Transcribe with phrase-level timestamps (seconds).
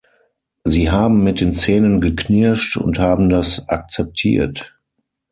[0.63, 4.79] Sie haben mit den Zähnen geknirscht und haben das akzeptiert.